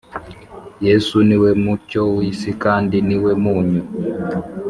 [0.85, 3.83] yesu niwe mucyo w’isi kandi niwe munyu